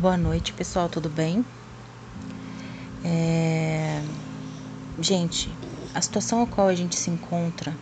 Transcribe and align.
Boa 0.00 0.16
noite, 0.16 0.52
pessoal, 0.52 0.88
tudo 0.88 1.08
bem? 1.08 1.44
É... 3.04 4.00
Gente, 5.00 5.52
a 5.92 6.00
situação 6.00 6.40
a 6.40 6.46
qual 6.46 6.68
a 6.68 6.74
gente 6.76 6.94
se 6.94 7.10
encontra 7.10 7.74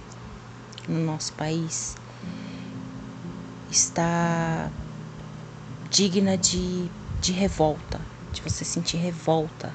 no 0.89 0.99
nosso 1.05 1.35
país 1.35 1.95
está 3.71 4.71
digna 5.91 6.39
de, 6.39 6.89
de 7.21 7.33
revolta, 7.33 8.01
de 8.33 8.41
você 8.41 8.65
sentir 8.65 8.97
revolta. 8.97 9.71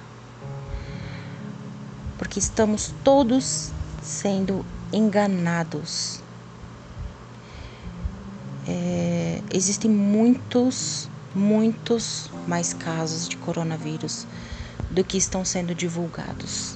Porque 2.17 2.39
estamos 2.39 2.91
todos 3.03 3.69
sendo 4.01 4.65
enganados. 4.91 6.19
É, 8.67 9.43
existem 9.53 9.91
muitos 9.91 11.10
muitos 11.33 12.29
mais 12.47 12.73
casos 12.73 13.27
de 13.27 13.37
coronavírus 13.37 14.25
do 14.89 15.03
que 15.03 15.17
estão 15.17 15.45
sendo 15.45 15.73
divulgados, 15.73 16.75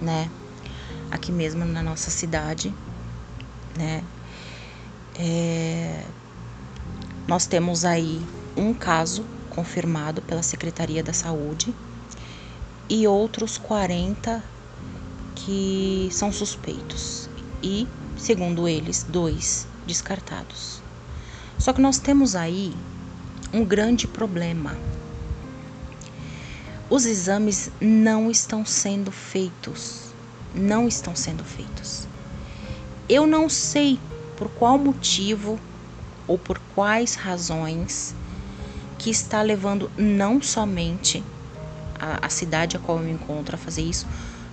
né? 0.00 0.28
Aqui 1.10 1.30
mesmo 1.30 1.64
na 1.64 1.82
nossa 1.82 2.10
cidade, 2.10 2.74
né? 3.76 4.02
É, 5.16 6.04
nós 7.28 7.46
temos 7.46 7.84
aí 7.84 8.20
um 8.56 8.74
caso 8.74 9.24
confirmado 9.50 10.20
pela 10.20 10.42
Secretaria 10.42 11.02
da 11.02 11.12
Saúde 11.12 11.72
e 12.88 13.06
outros 13.06 13.56
40 13.56 14.42
que 15.36 16.08
são 16.10 16.32
suspeitos 16.32 17.28
e, 17.62 17.86
segundo 18.16 18.66
eles, 18.66 19.06
dois 19.08 19.66
descartados. 19.86 20.82
Só 21.58 21.72
que 21.72 21.80
nós 21.80 21.98
temos 21.98 22.34
aí 22.34 22.74
um 23.54 23.64
grande 23.64 24.08
problema. 24.08 24.76
Os 26.90 27.06
exames 27.06 27.70
não 27.80 28.28
estão 28.28 28.66
sendo 28.66 29.12
feitos. 29.12 30.12
Não 30.52 30.88
estão 30.88 31.14
sendo 31.14 31.44
feitos. 31.44 32.08
Eu 33.08 33.26
não 33.26 33.48
sei 33.48 34.00
por 34.36 34.48
qual 34.48 34.76
motivo 34.76 35.58
ou 36.26 36.36
por 36.36 36.58
quais 36.74 37.14
razões 37.14 38.14
que 38.98 39.08
está 39.08 39.40
levando 39.40 39.90
não 39.96 40.42
somente 40.42 41.22
a, 42.00 42.26
a 42.26 42.28
cidade 42.28 42.76
a 42.76 42.80
qual 42.80 42.98
eu 42.98 43.04
me 43.04 43.12
encontro 43.12 43.54
a 43.54 43.58
fazer 43.58 43.82
isso, 43.82 44.06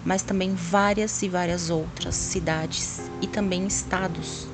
mas 0.05 0.21
também 0.21 0.53
várias 0.53 1.23
e 1.23 1.29
várias 1.29 1.69
outras 1.69 2.15
cidades 2.15 3.09
e 3.21 3.27
também 3.27 3.65
estados 3.65 4.47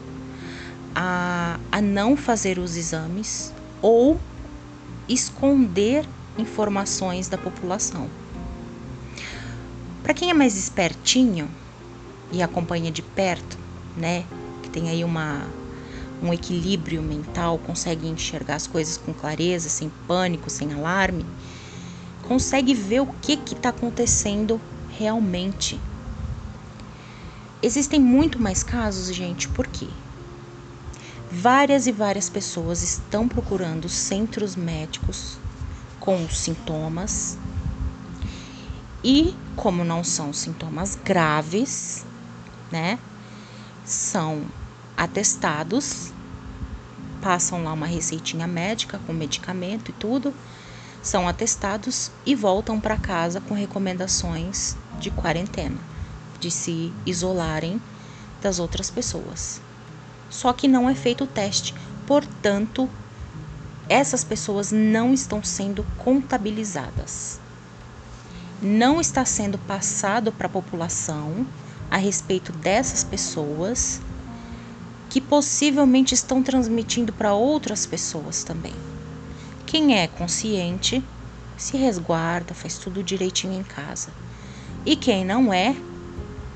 a, 0.96 1.60
a 1.72 1.82
não 1.82 2.16
fazer 2.16 2.60
os 2.60 2.76
exames 2.78 3.54
ou 3.82 4.20
esconder 5.08 6.08
informações 6.38 7.28
da 7.28 7.38
população. 7.38 8.10
Para 10.04 10.14
quem 10.14 10.30
é 10.30 10.34
mais 10.34 10.56
espertinho 10.56 11.50
e 12.32 12.42
acompanha 12.42 12.92
de 12.92 13.02
perto, 13.02 13.58
né, 13.96 14.26
que 14.62 14.70
tem 14.70 14.90
aí 14.90 15.04
uma 15.04 15.48
um 16.22 16.34
equilíbrio 16.34 17.02
mental, 17.04 17.60
consegue 17.60 18.08
enxergar 18.08 18.56
as 18.56 18.66
coisas 18.66 18.98
com 18.98 19.14
clareza, 19.14 19.70
sem 19.70 19.90
pânico, 19.90 20.50
sem 20.50 20.74
alarme, 20.74 21.26
consegue 22.24 22.74
ver 22.74 23.02
o 23.02 23.08
que 23.22 23.34
está 23.34 23.70
acontecendo 23.70 24.60
realmente. 24.90 25.80
Existem 27.62 28.00
muito 28.00 28.42
mais 28.42 28.64
casos, 28.64 29.14
gente, 29.14 29.48
por 29.50 29.68
quê? 29.68 29.90
Várias 31.30 31.88
e 31.88 31.92
várias 31.92 32.30
pessoas 32.30 32.82
estão 32.82 33.28
procurando 33.28 33.90
centros 33.90 34.56
médicos 34.56 35.38
com 36.00 36.28
sintomas. 36.30 37.38
E, 39.04 39.36
como 39.54 39.84
não 39.84 40.06
são 40.06 40.32
sintomas 40.32 40.96
graves, 40.96 42.06
né, 42.72 42.98
são 43.84 44.46
atestados, 44.96 46.14
passam 47.22 47.62
lá 47.62 47.74
uma 47.74 47.88
receitinha 47.88 48.48
médica 48.48 48.98
com 49.06 49.12
medicamento 49.12 49.90
e 49.90 49.94
tudo, 49.94 50.34
são 51.04 51.28
atestados 51.28 52.10
e 52.26 52.36
voltam 52.36 52.80
para 52.80 52.98
casa 52.98 53.42
com 53.42 53.54
recomendações 53.54 54.78
de 54.98 55.12
quarentena, 55.12 55.78
de 56.40 56.50
se 56.50 56.94
isolarem 57.06 57.82
das 58.42 58.60
outras 58.60 58.90
pessoas 58.90 59.67
só 60.30 60.54
que 60.54 60.68
não 60.68 60.90
é 60.90 60.96
feito 60.96 61.24
o 61.24 61.28
teste. 61.28 61.74
Portanto, 62.06 62.90
essas 63.90 64.24
pessoas 64.24 64.72
não 64.72 65.14
estão 65.14 65.44
sendo 65.44 65.86
contabilizadas. 65.98 67.40
Não 68.62 69.00
está 69.00 69.24
sendo 69.24 69.58
passado 69.58 70.32
para 70.32 70.48
a 70.48 70.50
população 70.50 71.46
a 71.90 71.98
respeito 71.98 72.52
dessas 72.52 73.04
pessoas 73.04 74.02
que 75.10 75.22
possivelmente 75.22 76.14
estão 76.14 76.44
transmitindo 76.44 77.14
para 77.14 77.34
outras 77.34 77.86
pessoas 77.86 78.44
também. 78.44 78.74
Quem 79.66 79.98
é 79.98 80.08
consciente 80.08 81.04
se 81.58 81.78
resguarda, 81.78 82.54
faz 82.54 82.78
tudo 82.78 83.04
direitinho 83.04 83.54
em 83.54 83.64
casa. 83.64 84.10
E 84.86 84.96
quem 84.96 85.26
não 85.26 85.54
é, 85.54 85.76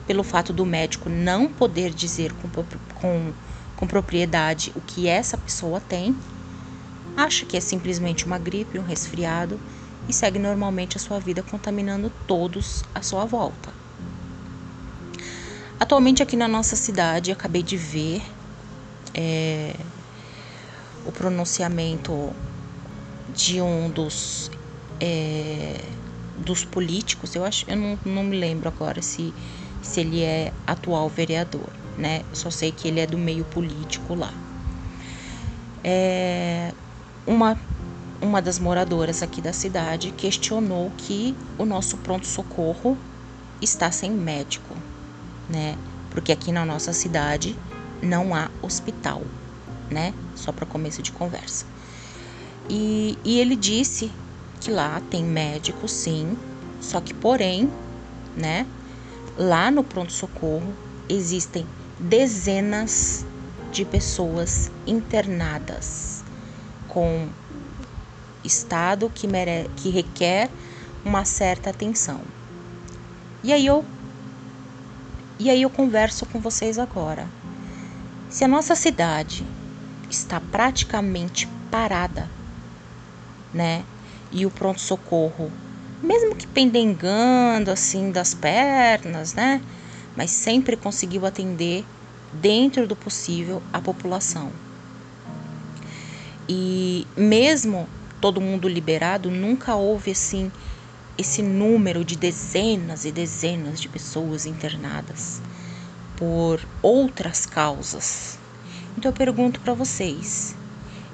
pelo 0.06 0.24
fato 0.24 0.54
do 0.54 0.66
médico 0.66 1.10
não 1.10 1.48
poder 1.48 1.94
dizer 1.94 2.34
com, 2.34 2.50
com 2.96 3.34
com 3.82 3.88
propriedade 3.88 4.72
o 4.76 4.80
que 4.80 5.08
essa 5.08 5.36
pessoa 5.36 5.82
tem, 5.82 6.16
acha 7.18 7.48
que 7.48 7.58
é 7.58 7.60
simplesmente 7.60 8.28
uma 8.28 8.38
gripe, 8.38 8.78
um 8.78 8.84
resfriado 8.84 9.60
e 10.08 10.14
segue 10.14 10.38
normalmente 10.38 10.98
a 10.98 11.00
sua 11.00 11.20
vida 11.20 11.42
contaminando 11.42 12.12
todos 12.28 12.84
à 12.94 13.02
sua 13.02 13.26
volta. 13.26 13.74
Atualmente 15.80 16.22
aqui 16.22 16.36
na 16.36 16.48
nossa 16.48 16.76
cidade 16.76 17.32
acabei 17.32 17.64
de 17.64 17.76
ver 17.76 18.22
é, 19.16 19.76
o 21.04 21.12
pronunciamento 21.12 22.32
de 23.36 23.64
um 23.64 23.90
dos 23.90 24.52
é, 25.00 25.82
dos 26.38 26.64
políticos, 26.64 27.34
eu 27.34 27.44
acho, 27.44 27.66
eu 27.68 27.76
não, 27.76 27.98
não 28.06 28.24
me 28.24 28.40
lembro 28.40 28.68
agora 28.70 29.02
se, 29.02 29.34
se 29.82 30.02
ele 30.02 30.22
é 30.22 30.54
atual 30.68 31.10
vereador 31.10 31.81
né? 32.02 32.24
Só 32.34 32.50
sei 32.50 32.72
que 32.72 32.88
ele 32.88 33.00
é 33.00 33.06
do 33.06 33.18
meio 33.18 33.46
político 33.46 34.16
lá. 34.16 34.34
É, 35.84 36.74
uma, 37.26 37.56
uma 38.20 38.42
das 38.42 38.58
moradoras 38.58 39.22
aqui 39.22 39.40
da 39.40 39.54
cidade 39.54 40.12
questionou 40.12 40.92
que 40.98 41.36
o 41.60 41.66
nosso 41.66 41.98
pronto-socorro 41.98 42.98
está 43.62 43.92
sem 43.92 44.10
médico, 44.12 44.76
né? 45.48 45.78
Porque 46.10 46.32
aqui 46.32 46.52
na 46.52 46.66
nossa 46.66 46.92
cidade 46.92 47.56
não 48.02 48.34
há 48.34 48.50
hospital, 48.64 49.22
né? 49.90 50.14
Só 50.36 50.52
para 50.52 50.66
começo 50.66 51.04
de 51.04 51.12
conversa. 51.12 51.66
E, 52.68 53.18
e 53.24 53.40
ele 53.40 53.56
disse 53.56 54.12
que 54.60 54.72
lá 54.72 55.00
tem 55.10 55.24
médico, 55.24 55.88
sim, 55.88 56.36
só 56.80 57.00
que, 57.00 57.14
porém, 57.14 57.70
né? 58.36 58.66
Lá 59.38 59.70
no 59.70 59.84
pronto-socorro 59.84 60.74
existem 61.08 61.66
dezenas 62.02 63.26
de 63.72 63.86
pessoas 63.86 64.72
internadas 64.88 66.24
com 66.88 67.30
estado 68.44 69.10
que, 69.10 69.28
mere 69.28 69.70
que 69.78 69.90
requer 69.90 70.50
uma 71.06 71.24
certa 71.24 71.70
atenção. 71.70 72.22
E 73.44 73.54
aí 73.54 73.66
eu 73.66 73.86
e 75.40 75.50
aí 75.50 75.62
eu 75.62 75.70
converso 75.70 76.26
com 76.26 76.40
vocês 76.40 76.78
agora. 76.78 77.28
Se 78.30 78.44
a 78.44 78.48
nossa 78.48 78.76
cidade 78.76 79.46
está 80.10 80.40
praticamente 80.40 81.48
parada, 81.70 82.30
né? 83.54 83.84
E 84.32 84.46
o 84.46 84.52
pronto 84.52 84.80
socorro, 84.80 85.52
mesmo 86.02 86.36
que 86.36 86.48
pendengando 86.48 87.72
assim 87.72 88.12
das 88.12 88.34
pernas, 88.34 89.34
né? 89.34 89.62
mas 90.16 90.32
sempre 90.32 90.76
conseguiu 90.76 91.26
atender 91.26 91.86
dentro 92.34 92.88
do 92.88 92.96
possível 92.96 93.62
a 93.72 93.80
população. 93.80 94.52
E 96.48 97.08
mesmo 97.16 97.88
todo 98.20 98.42
mundo 98.42 98.68
liberado, 98.68 99.32
nunca 99.32 99.76
houve 99.76 100.12
assim 100.12 100.52
esse 101.18 101.42
número 101.42 102.04
de 102.04 102.16
dezenas 102.16 103.06
e 103.06 103.12
dezenas 103.12 103.80
de 103.80 103.88
pessoas 103.88 104.46
internadas 104.46 105.42
por 106.18 106.60
outras 106.82 107.46
causas. 107.46 108.38
Então 108.98 109.10
eu 109.10 109.16
pergunto 109.16 109.60
para 109.60 109.74
vocês: 109.74 110.56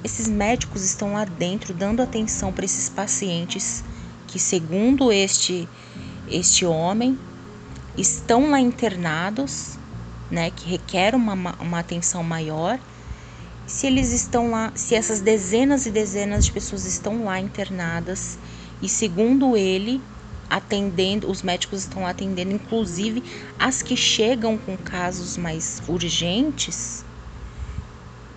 esses 0.04 0.28
médicos 0.28 0.84
estão 0.84 1.14
lá 1.14 1.24
dentro 1.24 1.72
dando 1.72 2.02
atenção 2.02 2.52
para 2.52 2.64
esses 2.64 2.88
pacientes 2.88 3.82
que, 4.26 4.38
segundo 4.38 5.10
este 5.10 5.68
este 6.30 6.66
homem, 6.66 7.18
estão 7.96 8.50
lá 8.50 8.60
internados, 8.60 9.77
né, 10.30 10.50
que 10.50 10.68
requer 10.68 11.14
uma, 11.14 11.34
uma 11.60 11.78
atenção 11.78 12.22
maior, 12.22 12.78
se 13.66 13.86
eles 13.86 14.10
estão 14.12 14.50
lá, 14.50 14.72
se 14.74 14.94
essas 14.94 15.20
dezenas 15.20 15.86
e 15.86 15.90
dezenas 15.90 16.46
de 16.46 16.52
pessoas 16.52 16.84
estão 16.86 17.24
lá 17.24 17.38
internadas 17.38 18.38
e 18.80 18.88
segundo 18.88 19.56
ele, 19.56 20.02
atendendo, 20.48 21.30
os 21.30 21.42
médicos 21.42 21.80
estão 21.80 22.06
atendendo 22.06 22.52
inclusive 22.52 23.22
as 23.58 23.82
que 23.82 23.96
chegam 23.96 24.56
com 24.56 24.76
casos 24.76 25.36
mais 25.36 25.82
urgentes, 25.86 27.04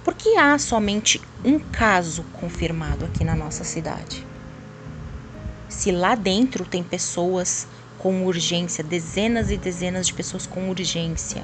porque 0.04 0.30
há 0.38 0.58
somente 0.58 1.22
um 1.46 1.60
caso 1.60 2.24
confirmado 2.34 3.06
aqui 3.06 3.24
na 3.24 3.36
nossa 3.36 3.64
cidade. 3.64 4.26
Se 5.70 5.92
lá 5.92 6.16
dentro 6.16 6.66
tem 6.66 6.84
pessoas 6.84 7.68
com 7.98 8.26
urgência, 8.26 8.84
dezenas 8.84 9.50
e 9.52 9.58
dezenas 9.58 10.08
de 10.08 10.14
pessoas 10.14 10.46
com 10.46 10.70
urgência. 10.70 11.44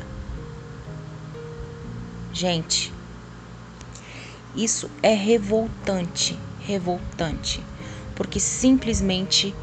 Gente, 2.38 2.94
isso 4.54 4.92
é 5.02 5.16
revoltante, 5.16 6.40
revoltante, 6.60 7.66
porque 8.14 8.40
simplesmente 8.40 9.56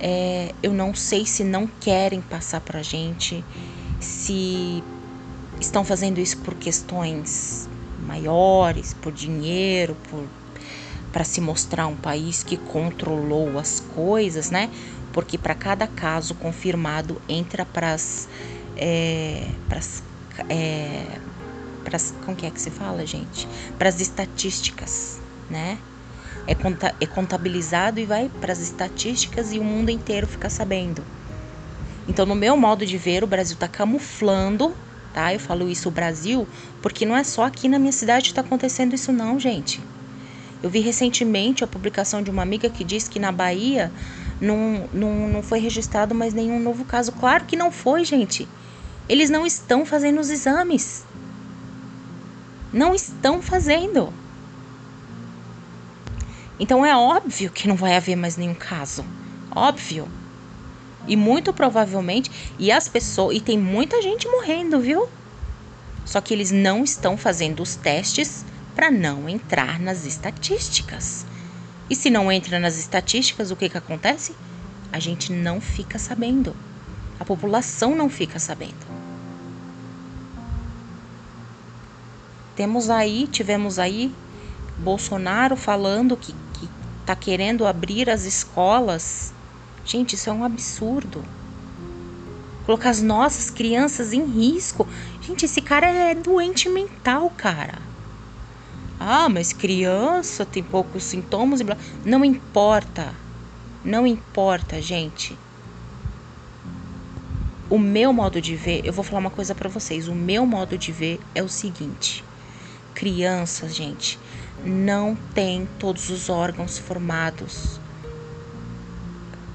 é, 0.00 0.54
eu 0.62 0.72
não 0.72 0.94
sei 0.94 1.26
se 1.26 1.44
não 1.44 1.66
querem 1.66 2.22
passar 2.22 2.62
pra 2.62 2.82
gente, 2.82 3.44
se 4.00 4.82
estão 5.60 5.84
fazendo 5.84 6.18
isso 6.18 6.38
por 6.38 6.54
questões 6.54 7.68
maiores, 7.98 8.94
por 8.94 9.12
dinheiro, 9.12 9.94
por 10.08 10.26
para 11.12 11.22
se 11.22 11.42
mostrar 11.42 11.86
um 11.86 11.96
país 11.96 12.42
que 12.42 12.56
controlou 12.56 13.58
as 13.58 13.78
coisas, 13.78 14.50
né? 14.50 14.70
Porque 15.12 15.36
para 15.36 15.54
cada 15.54 15.86
caso 15.86 16.34
confirmado 16.34 17.20
entra 17.28 17.66
para 17.66 17.92
as 17.92 18.26
é, 18.74 19.50
é, 20.48 21.20
como 22.24 22.36
que 22.36 22.46
é 22.46 22.50
que 22.50 22.60
se 22.60 22.70
fala, 22.70 23.06
gente? 23.06 23.48
Para 23.78 23.88
as 23.88 24.00
estatísticas, 24.00 25.20
né? 25.48 25.78
É, 26.46 26.54
conta, 26.54 26.94
é 27.00 27.06
contabilizado 27.06 27.98
e 27.98 28.04
vai 28.04 28.28
para 28.28 28.52
as 28.52 28.60
estatísticas 28.60 29.52
e 29.52 29.58
o 29.58 29.64
mundo 29.64 29.90
inteiro 29.90 30.26
fica 30.26 30.48
sabendo. 30.48 31.04
Então, 32.08 32.24
no 32.24 32.34
meu 32.34 32.56
modo 32.56 32.86
de 32.86 32.96
ver, 32.96 33.24
o 33.24 33.26
Brasil 33.26 33.54
está 33.54 33.66
camuflando, 33.66 34.74
tá? 35.12 35.32
Eu 35.32 35.40
falo 35.40 35.68
isso 35.68 35.88
o 35.88 35.92
Brasil, 35.92 36.46
porque 36.80 37.04
não 37.04 37.16
é 37.16 37.24
só 37.24 37.44
aqui 37.44 37.68
na 37.68 37.78
minha 37.78 37.92
cidade 37.92 38.24
que 38.24 38.32
está 38.32 38.42
acontecendo 38.42 38.94
isso, 38.94 39.12
não, 39.12 39.40
gente. 39.40 39.80
Eu 40.62 40.70
vi 40.70 40.80
recentemente 40.80 41.64
a 41.64 41.66
publicação 41.66 42.22
de 42.22 42.30
uma 42.30 42.42
amiga 42.42 42.68
que 42.68 42.84
diz 42.84 43.08
que 43.08 43.18
na 43.18 43.32
Bahia 43.32 43.92
não, 44.40 44.88
não, 44.92 45.28
não 45.28 45.42
foi 45.42 45.58
registrado 45.58 46.14
mais 46.14 46.34
nenhum 46.34 46.60
novo 46.60 46.84
caso. 46.84 47.12
Claro 47.12 47.44
que 47.44 47.56
não 47.56 47.70
foi, 47.70 48.04
gente. 48.04 48.48
Eles 49.08 49.30
não 49.30 49.46
estão 49.46 49.86
fazendo 49.86 50.20
os 50.20 50.30
exames. 50.30 51.05
Não 52.72 52.94
estão 52.94 53.40
fazendo. 53.40 54.12
Então 56.58 56.84
é 56.84 56.96
óbvio 56.96 57.50
que 57.50 57.68
não 57.68 57.76
vai 57.76 57.96
haver 57.96 58.16
mais 58.16 58.36
nenhum 58.36 58.54
caso. 58.54 59.04
Óbvio. 59.54 60.08
E 61.06 61.16
muito 61.16 61.52
provavelmente, 61.52 62.30
e 62.58 62.72
as 62.72 62.88
pessoas, 62.88 63.36
e 63.36 63.40
tem 63.40 63.58
muita 63.58 64.02
gente 64.02 64.26
morrendo, 64.28 64.80
viu? 64.80 65.08
Só 66.04 66.20
que 66.20 66.34
eles 66.34 66.50
não 66.50 66.82
estão 66.82 67.16
fazendo 67.16 67.62
os 67.62 67.76
testes 67.76 68.44
para 68.74 68.90
não 68.90 69.28
entrar 69.28 69.78
nas 69.78 70.04
estatísticas. 70.04 71.24
E 71.88 71.94
se 71.94 72.10
não 72.10 72.30
entra 72.32 72.58
nas 72.58 72.78
estatísticas, 72.78 73.50
o 73.50 73.56
que, 73.56 73.68
que 73.68 73.78
acontece? 73.78 74.34
A 74.92 74.98
gente 74.98 75.32
não 75.32 75.60
fica 75.60 75.98
sabendo. 75.98 76.56
A 77.18 77.24
população 77.24 77.94
não 77.94 78.08
fica 78.08 78.38
sabendo. 78.38 78.95
Temos 82.56 82.88
aí, 82.88 83.26
tivemos 83.26 83.78
aí 83.78 84.10
Bolsonaro 84.78 85.56
falando 85.56 86.16
que, 86.16 86.32
que 86.54 86.68
tá 87.04 87.14
querendo 87.14 87.66
abrir 87.66 88.08
as 88.08 88.24
escolas. 88.24 89.34
Gente, 89.84 90.14
isso 90.14 90.30
é 90.30 90.32
um 90.32 90.42
absurdo. 90.42 91.22
Colocar 92.64 92.88
as 92.90 93.02
nossas 93.02 93.50
crianças 93.50 94.14
em 94.14 94.24
risco. 94.24 94.88
Gente, 95.20 95.44
esse 95.44 95.60
cara 95.60 95.86
é 95.86 96.14
doente 96.14 96.68
mental, 96.70 97.30
cara. 97.36 97.78
Ah, 98.98 99.28
mas 99.28 99.52
criança 99.52 100.46
tem 100.46 100.62
poucos 100.62 101.04
sintomas 101.04 101.60
e 101.60 101.64
blá. 101.64 101.76
Não 102.04 102.24
importa. 102.24 103.14
Não 103.84 104.06
importa, 104.06 104.80
gente. 104.80 105.38
O 107.68 107.78
meu 107.78 108.12
modo 108.12 108.40
de 108.40 108.56
ver, 108.56 108.80
eu 108.84 108.92
vou 108.92 109.04
falar 109.04 109.20
uma 109.20 109.30
coisa 109.30 109.54
para 109.54 109.68
vocês. 109.68 110.08
O 110.08 110.14
meu 110.14 110.46
modo 110.46 110.78
de 110.78 110.90
ver 110.90 111.20
é 111.34 111.42
o 111.42 111.48
seguinte: 111.48 112.24
crianças, 112.96 113.74
gente, 113.74 114.18
não 114.64 115.14
tem 115.34 115.68
todos 115.78 116.08
os 116.08 116.30
órgãos 116.30 116.78
formados. 116.78 117.78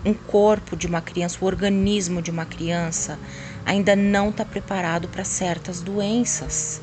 Um 0.06 0.14
corpo 0.14 0.78
de 0.78 0.86
uma 0.86 1.02
criança, 1.02 1.40
o 1.42 1.46
organismo 1.46 2.22
de 2.22 2.30
uma 2.30 2.46
criança 2.46 3.18
ainda 3.66 3.96
não 3.96 4.30
está 4.30 4.46
preparado 4.46 5.08
para 5.08 5.24
certas 5.24 5.82
doenças. 5.82 6.82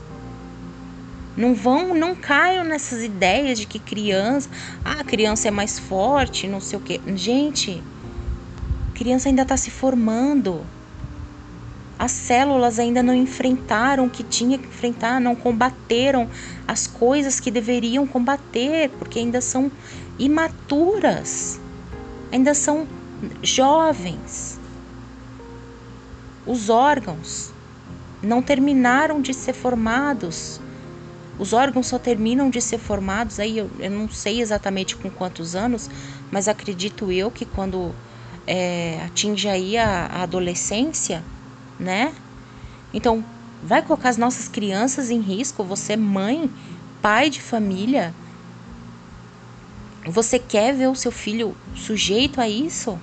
Não 1.36 1.54
vão, 1.54 1.94
não 1.94 2.16
caiam 2.16 2.64
nessas 2.64 3.04
ideias 3.04 3.60
de 3.60 3.66
que 3.66 3.78
criança, 3.78 4.50
ah, 4.84 5.04
criança 5.04 5.46
é 5.46 5.52
mais 5.52 5.78
forte, 5.78 6.48
não 6.48 6.60
sei 6.60 6.76
o 6.76 6.82
quê. 6.82 7.00
Gente, 7.14 7.80
criança 8.94 9.28
ainda 9.28 9.42
está 9.42 9.56
se 9.56 9.70
formando. 9.70 10.66
As 11.98 12.12
células 12.12 12.78
ainda 12.78 13.02
não 13.02 13.14
enfrentaram 13.14 14.06
o 14.06 14.10
que 14.10 14.22
tinha 14.22 14.56
que 14.56 14.66
enfrentar, 14.68 15.20
não 15.20 15.34
combateram 15.34 16.28
as 16.66 16.86
coisas 16.86 17.40
que 17.40 17.50
deveriam 17.50 18.06
combater, 18.06 18.90
porque 18.90 19.18
ainda 19.18 19.40
são 19.40 19.72
imaturas, 20.18 21.60
ainda 22.30 22.54
são 22.54 22.86
jovens. 23.42 24.60
Os 26.46 26.70
órgãos 26.70 27.52
não 28.22 28.40
terminaram 28.40 29.20
de 29.20 29.34
ser 29.34 29.52
formados 29.52 30.60
os 31.38 31.52
órgãos 31.52 31.86
só 31.86 31.98
terminam 31.98 32.50
de 32.50 32.60
ser 32.60 32.78
formados, 32.78 33.38
aí 33.38 33.56
eu, 33.56 33.70
eu 33.78 33.90
não 33.90 34.08
sei 34.08 34.40
exatamente 34.40 34.96
com 34.96 35.08
quantos 35.08 35.54
anos, 35.54 35.88
mas 36.32 36.48
acredito 36.48 37.12
eu 37.12 37.30
que 37.30 37.44
quando 37.46 37.94
é, 38.44 39.00
atinge 39.06 39.48
aí 39.48 39.76
a, 39.76 40.06
a 40.06 40.22
adolescência, 40.24 41.22
né? 41.78 42.14
Então, 42.92 43.24
vai 43.62 43.82
colocar 43.82 44.08
as 44.08 44.16
nossas 44.16 44.48
crianças 44.48 45.10
em 45.10 45.20
risco, 45.20 45.64
você 45.64 45.96
mãe, 45.96 46.50
pai 47.00 47.30
de 47.30 47.40
família, 47.40 48.14
você 50.06 50.38
quer 50.38 50.74
ver 50.74 50.88
o 50.88 50.94
seu 50.94 51.12
filho 51.12 51.54
sujeito 51.74 52.40
a 52.40 52.48
isso? 52.48 52.98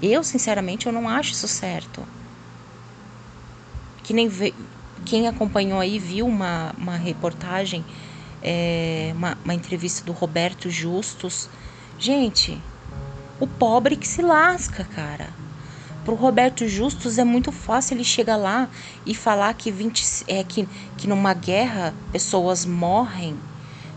Eu, 0.00 0.22
sinceramente, 0.22 0.86
eu 0.86 0.92
não 0.92 1.08
acho 1.08 1.32
isso 1.32 1.48
certo. 1.48 2.06
Que 4.02 4.14
nem 4.14 4.30
quem 5.04 5.28
acompanhou 5.28 5.80
aí 5.80 5.98
viu 5.98 6.26
uma, 6.26 6.72
uma 6.78 6.96
reportagem, 6.96 7.84
é, 8.42 9.12
uma, 9.14 9.36
uma 9.44 9.54
entrevista 9.54 10.04
do 10.04 10.12
Roberto 10.12 10.70
Justus. 10.70 11.48
Gente, 11.98 12.62
o 13.40 13.46
pobre 13.46 13.96
que 13.96 14.06
se 14.06 14.22
lasca, 14.22 14.84
cara. 14.84 15.49
Pro 16.04 16.14
Roberto 16.14 16.66
Justus 16.66 17.18
é 17.18 17.24
muito 17.24 17.52
fácil 17.52 17.94
ele 17.94 18.04
chegar 18.04 18.36
lá 18.36 18.68
e 19.04 19.14
falar 19.14 19.52
que 19.54 19.70
20, 19.70 20.24
é, 20.26 20.42
que, 20.42 20.66
que 20.96 21.06
numa 21.06 21.34
guerra 21.34 21.94
pessoas 22.10 22.64
morrem, 22.64 23.36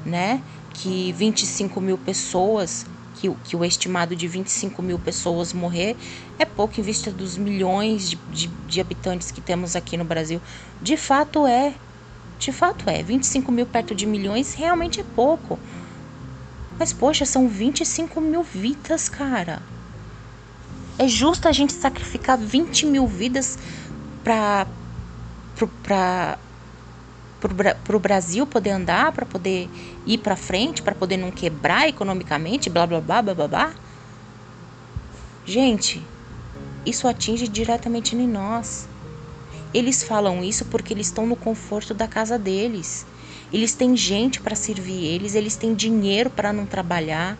né? 0.05 0.41
Que 0.73 1.13
25 1.13 1.79
mil 1.79 1.97
pessoas 1.97 2.85
que, 3.23 3.29
que 3.45 3.55
o 3.55 3.63
estimado 3.63 4.15
de 4.15 4.27
25 4.27 4.81
mil 4.81 4.99
pessoas 4.99 5.53
morrer 5.53 5.95
é 6.37 6.43
pouco 6.43 6.77
em 6.79 6.83
vista 6.83 7.09
dos 7.09 7.37
milhões 7.37 8.09
de, 8.09 8.15
de, 8.29 8.47
de 8.47 8.81
habitantes 8.81 9.31
que 9.31 9.39
temos 9.39 9.75
aqui 9.75 9.95
no 9.95 10.03
Brasil. 10.03 10.41
De 10.81 10.97
fato 10.97 11.47
é. 11.47 11.75
De 12.37 12.51
fato 12.51 12.89
é. 12.89 13.01
25 13.01 13.49
mil 13.49 13.65
perto 13.65 13.95
de 13.95 14.05
milhões 14.05 14.53
realmente 14.53 14.99
é 14.99 15.05
pouco. 15.15 15.57
Mas, 16.77 16.91
poxa, 16.91 17.25
são 17.25 17.47
25 17.47 18.19
mil 18.19 18.43
vidas, 18.43 19.07
cara. 19.07 19.61
É 20.97 21.07
justo 21.07 21.47
a 21.47 21.51
gente 21.51 21.73
sacrificar 21.73 22.37
20 22.37 22.85
mil 22.85 23.07
vidas 23.07 23.57
para 24.23 24.67
para 27.85 27.95
o 27.95 27.99
Brasil 27.99 28.47
poder 28.47 28.71
andar, 28.71 29.11
para 29.11 29.25
poder 29.25 29.69
ir 30.05 30.17
para 30.19 30.35
frente, 30.35 30.81
para 30.81 30.95
poder 30.95 31.17
não 31.17 31.29
quebrar 31.29 31.89
economicamente, 31.89 32.69
blá 32.69 32.87
blá 32.87 33.01
blá 33.01 33.21
blá 33.21 33.33
blá 33.35 33.47
blá. 33.47 33.73
Gente, 35.45 36.01
isso 36.85 37.07
atinge 37.07 37.47
diretamente 37.47 38.15
em 38.15 38.27
nós. 38.27 38.87
Eles 39.73 40.03
falam 40.03 40.43
isso 40.43 40.65
porque 40.65 40.93
eles 40.93 41.07
estão 41.07 41.25
no 41.25 41.35
conforto 41.35 41.93
da 41.93 42.07
casa 42.07 42.39
deles. 42.39 43.05
Eles 43.51 43.73
têm 43.73 43.95
gente 43.95 44.39
para 44.39 44.55
servir 44.55 45.05
eles, 45.05 45.35
eles 45.35 45.55
têm 45.55 45.75
dinheiro 45.75 46.29
para 46.29 46.53
não 46.53 46.65
trabalhar. 46.65 47.37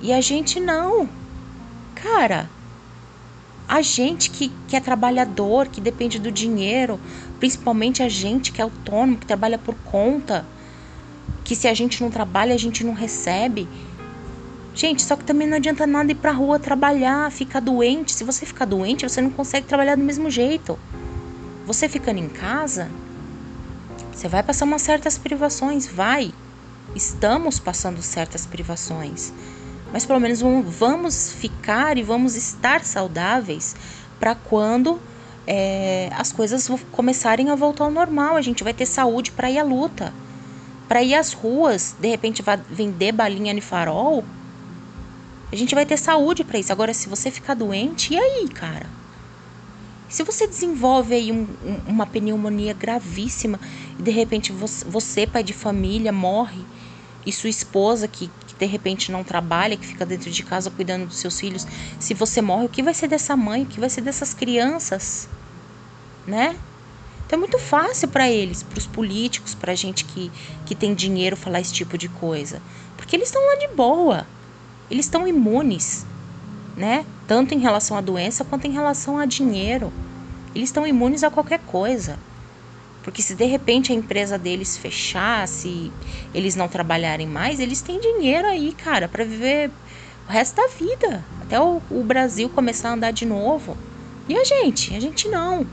E 0.00 0.12
a 0.12 0.20
gente 0.20 0.60
não. 0.60 1.08
Cara, 2.02 2.50
A 3.66 3.82
gente 3.82 4.30
que, 4.30 4.48
que 4.66 4.76
é 4.76 4.80
trabalhador, 4.80 5.68
que 5.68 5.80
depende 5.80 6.18
do 6.18 6.32
dinheiro, 6.32 6.98
principalmente 7.38 8.02
a 8.02 8.08
gente 8.08 8.50
que 8.50 8.60
é 8.62 8.64
autônomo, 8.64 9.18
que 9.18 9.26
trabalha 9.26 9.58
por 9.58 9.74
conta, 9.74 10.46
que 11.44 11.54
se 11.54 11.68
a 11.68 11.74
gente 11.74 12.00
não 12.00 12.10
trabalha, 12.10 12.54
a 12.54 12.58
gente 12.58 12.82
não 12.82 12.94
recebe. 12.94 13.68
Gente, 14.74 15.02
só 15.02 15.16
que 15.16 15.24
também 15.24 15.46
não 15.46 15.56
adianta 15.56 15.86
nada 15.86 16.12
ir 16.12 16.14
pra 16.14 16.32
rua 16.32 16.58
trabalhar, 16.58 17.30
ficar 17.30 17.60
doente. 17.60 18.12
Se 18.14 18.24
você 18.24 18.46
ficar 18.46 18.64
doente, 18.64 19.06
você 19.08 19.20
não 19.20 19.30
consegue 19.30 19.66
trabalhar 19.66 19.96
do 19.96 20.04
mesmo 20.04 20.30
jeito. 20.30 20.78
Você 21.66 21.88
ficando 21.88 22.18
em 22.18 22.28
casa, 22.30 22.90
você 24.12 24.28
vai 24.28 24.42
passar 24.42 24.64
umas 24.64 24.82
certas 24.82 25.18
privações, 25.18 25.86
vai. 25.86 26.32
Estamos 26.94 27.58
passando 27.60 28.00
certas 28.02 28.46
privações 28.46 29.34
mas 29.92 30.04
pelo 30.04 30.20
menos 30.20 30.40
vamos 30.40 31.32
ficar 31.32 31.96
e 31.96 32.02
vamos 32.02 32.34
estar 32.34 32.84
saudáveis 32.84 33.74
para 34.18 34.34
quando 34.34 35.00
é, 35.46 36.10
as 36.12 36.30
coisas 36.32 36.68
começarem 36.92 37.50
a 37.50 37.54
voltar 37.54 37.84
ao 37.84 37.90
normal. 37.90 38.36
A 38.36 38.42
gente 38.42 38.62
vai 38.62 38.74
ter 38.74 38.86
saúde 38.86 39.32
para 39.32 39.50
ir 39.50 39.58
à 39.58 39.64
luta, 39.64 40.12
para 40.86 41.02
ir 41.02 41.14
às 41.14 41.32
ruas, 41.32 41.96
de 41.98 42.08
repente 42.08 42.44
vender 42.68 43.12
balinha 43.12 43.54
de 43.54 43.60
farol. 43.60 44.24
A 45.50 45.56
gente 45.56 45.74
vai 45.74 45.86
ter 45.86 45.96
saúde 45.96 46.44
para 46.44 46.58
isso. 46.58 46.70
Agora, 46.70 46.92
se 46.92 47.08
você 47.08 47.30
ficar 47.30 47.54
doente, 47.54 48.12
e 48.12 48.18
aí, 48.18 48.48
cara? 48.48 48.86
Se 50.08 50.22
você 50.22 50.46
desenvolve 50.46 51.14
aí 51.14 51.32
um, 51.32 51.46
uma 51.86 52.06
pneumonia 52.06 52.74
gravíssima 52.74 53.58
e 53.98 54.02
de 54.02 54.10
repente 54.10 54.52
você, 54.52 54.84
você, 54.84 55.26
pai 55.26 55.42
de 55.42 55.52
família, 55.52 56.12
morre 56.12 56.64
e 57.24 57.32
sua 57.32 57.50
esposa 57.50 58.08
que 58.08 58.30
de 58.58 58.66
repente 58.66 59.12
não 59.12 59.22
trabalha, 59.22 59.76
que 59.76 59.86
fica 59.86 60.04
dentro 60.04 60.30
de 60.30 60.42
casa 60.42 60.70
cuidando 60.70 61.06
dos 61.06 61.16
seus 61.16 61.38
filhos, 61.38 61.66
se 61.98 62.12
você 62.12 62.42
morre, 62.42 62.66
o 62.66 62.68
que 62.68 62.82
vai 62.82 62.92
ser 62.92 63.08
dessa 63.08 63.36
mãe? 63.36 63.62
O 63.62 63.66
que 63.66 63.80
vai 63.80 63.88
ser 63.88 64.00
dessas 64.00 64.34
crianças? 64.34 65.28
Né? 66.26 66.56
Então 67.26 67.36
é 67.36 67.40
muito 67.40 67.58
fácil 67.58 68.08
para 68.08 68.30
eles, 68.30 68.62
para 68.62 68.78
os 68.78 68.86
políticos, 68.86 69.54
para 69.54 69.72
a 69.72 69.74
gente 69.74 70.04
que, 70.04 70.32
que 70.64 70.74
tem 70.74 70.94
dinheiro 70.94 71.36
falar 71.36 71.60
esse 71.60 71.72
tipo 71.72 71.96
de 71.98 72.08
coisa. 72.08 72.60
Porque 72.96 73.14
eles 73.14 73.28
estão 73.28 73.46
lá 73.46 73.56
de 73.56 73.68
boa. 73.74 74.26
Eles 74.90 75.04
estão 75.04 75.28
imunes, 75.28 76.06
né? 76.74 77.04
Tanto 77.26 77.54
em 77.54 77.58
relação 77.58 77.96
à 77.96 78.00
doença 78.00 78.44
quanto 78.44 78.66
em 78.66 78.72
relação 78.72 79.18
a 79.18 79.26
dinheiro. 79.26 79.92
Eles 80.54 80.70
estão 80.70 80.86
imunes 80.86 81.22
a 81.22 81.30
qualquer 81.30 81.60
coisa. 81.60 82.18
Porque 83.08 83.22
se 83.22 83.34
de 83.34 83.46
repente 83.46 83.90
a 83.90 83.94
empresa 83.94 84.36
deles 84.36 84.76
fechar, 84.76 85.48
se 85.48 85.90
eles 86.34 86.54
não 86.54 86.68
trabalharem 86.68 87.26
mais, 87.26 87.58
eles 87.58 87.80
têm 87.80 87.98
dinheiro 87.98 88.46
aí, 88.46 88.74
cara, 88.74 89.08
para 89.08 89.24
viver 89.24 89.70
o 90.28 90.30
resto 90.30 90.56
da 90.56 90.66
vida. 90.66 91.24
Até 91.40 91.58
o, 91.58 91.80
o, 91.88 92.04
Brasil 92.04 92.50
começar 92.50 92.90
a 92.90 92.92
andar 92.92 93.10
de 93.10 93.24
novo. 93.24 93.78
E 94.28 94.36
a 94.36 94.44
gente? 94.44 94.94
A 94.94 95.00
gente 95.00 95.26
não. 95.26 95.66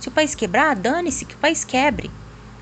Se 0.00 0.08
o 0.08 0.10
país 0.10 0.34
quebrar, 0.34 0.74
dane-se 0.74 1.26
que 1.26 1.34
o 1.34 1.38
país 1.38 1.62
quebre. 1.62 2.10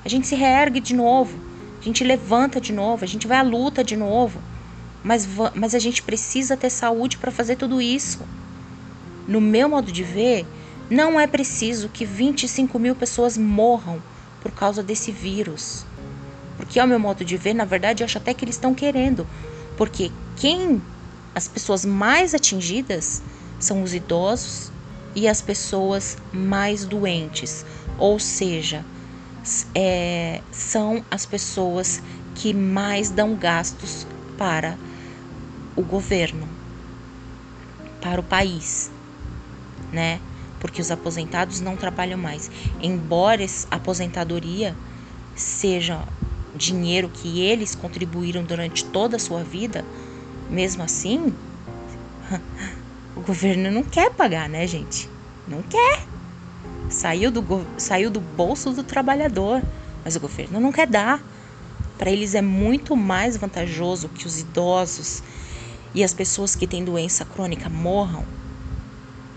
A 0.03 0.09
gente 0.09 0.27
se 0.27 0.35
reergue 0.35 0.81
de 0.81 0.93
novo. 0.93 1.39
A 1.79 1.83
gente 1.85 2.03
levanta 2.03 2.59
de 2.59 2.73
novo. 2.73 3.05
A 3.05 3.07
gente 3.07 3.27
vai 3.27 3.37
à 3.37 3.43
luta 3.43 3.81
de 3.81 3.95
novo. 3.95 4.41
Mas, 5.05 5.25
mas 5.55 5.73
a 5.73 5.79
gente 5.79 6.03
precisa 6.03 6.57
ter 6.57 6.69
saúde 6.69 7.17
para 7.17 7.31
fazer 7.31 7.55
tudo 7.55 7.81
isso. 7.81 8.19
No 9.25 9.39
meu 9.39 9.69
modo 9.69 9.89
de 9.89 10.03
ver, 10.03 10.45
não 10.89 11.19
é 11.19 11.25
preciso 11.25 11.89
que 11.89 12.05
25 12.05 12.77
mil 12.77 12.95
pessoas 12.95 13.37
morram 13.37 14.01
por 14.41 14.51
causa 14.51 14.83
desse 14.83 15.11
vírus. 15.11 15.85
Porque, 16.57 16.79
ao 16.79 16.87
meu 16.87 16.99
modo 16.99 17.25
de 17.25 17.35
ver, 17.37 17.53
na 17.53 17.65
verdade, 17.65 18.03
eu 18.03 18.05
acho 18.05 18.17
até 18.17 18.33
que 18.33 18.45
eles 18.45 18.55
estão 18.55 18.73
querendo. 18.73 19.27
Porque 19.77 20.11
quem. 20.37 20.81
As 21.33 21.49
pessoas 21.49 21.83
mais 21.83 22.33
atingidas 22.33 23.21
são 23.59 23.83
os 23.83 23.93
idosos 23.93 24.71
e 25.13 25.27
as 25.27 25.41
pessoas 25.41 26.17
mais 26.31 26.85
doentes. 26.85 27.65
Ou 27.97 28.17
seja, 28.19 28.85
é, 29.73 30.41
são 30.49 31.03
as 31.11 31.25
pessoas 31.25 32.01
que 32.35 32.53
mais 32.53 33.09
dão 33.09 33.35
gastos 33.35 34.07
para 34.37 34.77
o 35.75 35.81
governo, 35.81 36.47
para 37.99 38.21
o 38.21 38.23
país, 38.23 38.89
né? 39.91 40.21
Porque 40.65 40.81
os 40.81 40.89
aposentados 40.89 41.61
não 41.61 41.77
trabalham 41.77 42.17
mais. 42.17 42.49
Embora 42.81 43.45
a 43.69 43.75
aposentadoria 43.75 44.75
seja 45.35 46.01
dinheiro 46.55 47.07
que 47.07 47.39
eles 47.39 47.75
contribuíram 47.75 48.43
durante 48.43 48.83
toda 48.85 49.15
a 49.15 49.19
sua 49.19 49.43
vida, 49.43 49.85
mesmo 50.49 50.81
assim, 50.81 51.35
o 53.15 53.21
governo 53.21 53.69
não 53.69 53.83
quer 53.83 54.09
pagar, 54.09 54.49
né, 54.49 54.65
gente? 54.65 55.07
Não 55.47 55.61
quer. 55.61 56.07
Saiu 56.89 57.29
do, 57.29 57.45
saiu 57.77 58.09
do 58.09 58.19
bolso 58.19 58.71
do 58.71 58.83
trabalhador, 58.83 59.61
mas 60.03 60.15
o 60.15 60.19
governo 60.19 60.59
não 60.59 60.71
quer 60.71 60.87
dar. 60.87 61.23
Para 61.95 62.09
eles 62.09 62.33
é 62.33 62.41
muito 62.41 62.95
mais 62.95 63.37
vantajoso 63.37 64.09
que 64.09 64.25
os 64.25 64.39
idosos 64.39 65.21
e 65.93 66.03
as 66.03 66.11
pessoas 66.11 66.55
que 66.55 66.65
têm 66.65 66.83
doença 66.83 67.23
crônica 67.23 67.69
morram 67.69 68.25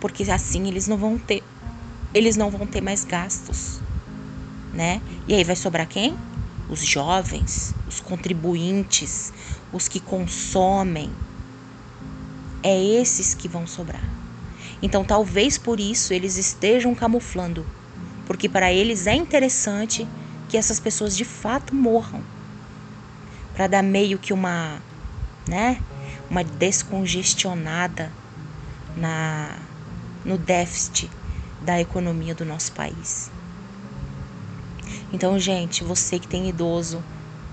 porque 0.01 0.31
assim 0.31 0.69
eles 0.69 0.87
não 0.87 0.97
vão 0.97 1.19
ter 1.19 1.45
eles 2.15 2.37
não 2.37 2.51
vão 2.51 2.67
ter 2.67 2.81
mais 2.81 3.05
gastos, 3.05 3.83
né? 4.73 5.03
E 5.27 5.35
aí 5.35 5.45
vai 5.45 5.57
sobrar 5.57 5.87
quem? 5.87 6.17
Os 6.69 6.81
jovens, 6.81 7.75
os 7.87 8.01
contribuintes, 8.01 9.33
os 9.73 9.89
que 9.89 10.01
consomem. 10.01 11.13
É 12.63 12.83
esses 12.83 13.35
que 13.35 13.47
vão 13.47 13.67
sobrar. 13.67 14.03
Então, 14.83 15.05
talvez 15.05 15.59
por 15.59 15.79
isso 15.81 16.13
eles 16.13 16.37
estejam 16.37 16.95
camuflando, 16.95 17.67
porque 18.27 18.49
para 18.49 18.73
eles 18.73 19.07
é 19.07 19.15
interessante 19.15 20.09
que 20.49 20.57
essas 20.57 20.81
pessoas 20.81 21.17
de 21.17 21.25
fato 21.25 21.75
morram, 21.75 22.25
para 23.55 23.67
dar 23.67 23.83
meio 23.83 24.19
que 24.19 24.33
uma, 24.33 24.83
né, 25.49 25.83
uma 26.31 26.43
descongestionada 26.45 28.13
na 28.97 29.68
no 30.29 30.37
déficit 30.37 31.11
da 31.59 31.81
economia 31.81 32.35
do 32.35 32.45
nosso 32.45 32.71
país. 32.73 33.33
Então, 35.11 35.39
gente, 35.39 35.83
você 35.83 36.19
que 36.19 36.29
tem 36.29 36.51
idoso, 36.51 37.03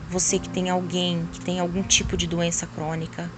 você 0.09 0.37
que 0.37 0.49
tem 0.49 0.69
alguém 0.69 1.25
que 1.31 1.39
tem 1.39 1.57
algum 1.57 1.81
tipo 1.81 2.17
de 2.17 2.27
doença 2.27 2.67
crônica, 2.67 3.31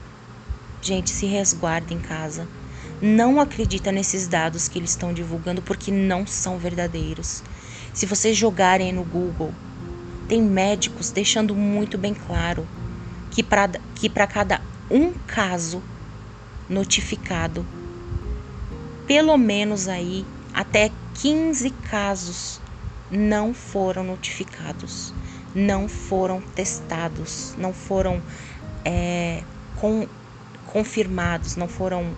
gente, 0.82 1.12
se 1.12 1.28
resguarde 1.28 1.94
em 1.94 2.00
casa. 2.00 2.50
Não 3.00 3.40
acredita 3.40 3.92
nesses 3.92 4.28
dados 4.28 4.68
que 4.68 4.80
eles 4.80 4.90
estão 4.90 5.14
divulgando 5.14 5.62
porque 5.62 5.92
não 5.92 6.26
são 6.26 6.58
verdadeiros. 6.58 7.44
Se 7.94 8.08
vocês 8.08 8.36
jogarem 8.36 8.92
no 8.92 9.04
Google, 9.04 9.54
tem 10.28 10.42
médicos 10.42 11.12
deixando 11.12 11.56
muito 11.56 11.96
bem 11.96 12.16
claro 12.16 12.68
que 13.30 13.44
para 13.44 13.68
que 13.68 14.10
cada 14.10 14.62
um 14.90 15.14
caso 15.14 15.84
notificado 16.68 17.77
pelo 19.08 19.38
menos 19.38 19.88
aí 19.88 20.26
até 20.54 20.92
15 21.16 21.72
casos 21.72 22.62
não 23.10 23.54
foram 23.54 24.04
notificados, 24.04 25.14
não 25.56 25.88
foram 25.88 26.42
testados, 26.42 27.56
não 27.58 27.74
foram 27.74 28.22
é, 28.84 29.44
com, 29.80 30.08
confirmados, 30.66 31.56
não 31.56 31.68
foram 31.68 32.14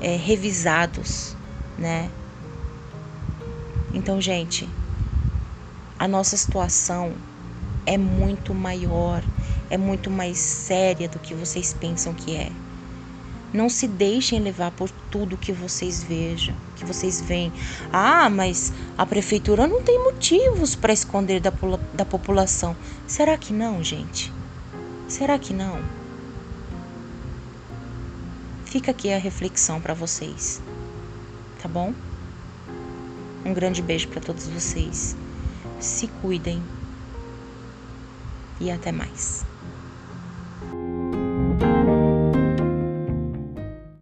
é, 0.00 0.16
revisados, 0.16 1.36
né? 1.78 2.10
Então, 3.94 4.20
gente, 4.20 4.68
a 5.98 6.08
nossa 6.08 6.36
situação 6.36 7.14
é 7.86 7.96
muito 7.96 8.52
maior, 8.52 9.22
é 9.70 9.76
muito 9.76 10.10
mais 10.10 10.38
séria 10.38 11.08
do 11.08 11.18
que 11.20 11.34
vocês 11.34 11.72
pensam 11.72 12.12
que 12.12 12.34
é. 12.34 12.50
Não 13.52 13.68
se 13.68 13.86
deixem 13.86 14.40
levar 14.40 14.70
por 14.70 14.90
tudo 15.10 15.36
que 15.36 15.52
vocês 15.52 16.02
vejam, 16.02 16.54
que 16.74 16.84
vocês 16.84 17.20
veem. 17.20 17.52
Ah, 17.92 18.30
mas 18.30 18.72
a 18.96 19.04
prefeitura 19.04 19.66
não 19.66 19.82
tem 19.82 20.02
motivos 20.02 20.74
para 20.74 20.92
esconder 20.92 21.40
da, 21.40 21.52
da 21.92 22.04
população. 22.04 22.74
Será 23.06 23.36
que 23.36 23.52
não, 23.52 23.82
gente? 23.82 24.32
Será 25.06 25.38
que 25.38 25.52
não? 25.52 25.80
Fica 28.64 28.90
aqui 28.90 29.12
a 29.12 29.18
reflexão 29.18 29.82
para 29.82 29.92
vocês, 29.92 30.62
tá 31.60 31.68
bom? 31.68 31.92
Um 33.44 33.52
grande 33.52 33.82
beijo 33.82 34.08
para 34.08 34.22
todos 34.22 34.48
vocês. 34.48 35.14
Se 35.78 36.06
cuidem 36.06 36.62
e 38.58 38.70
até 38.70 38.90
mais. 38.90 39.51